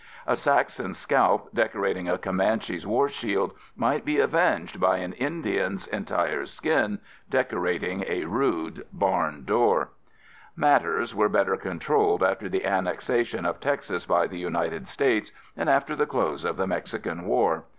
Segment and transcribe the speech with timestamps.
[0.25, 6.47] A Saxon's scalp decorating a Comanche's war shield might be avenged by an Indian's entire
[6.47, 6.97] skin
[7.29, 9.89] decorating a rude barn door.
[10.55, 15.95] Matters were better controlled after the annexation of Texas by the United States and after
[15.95, 17.65] the close of the Mexican War.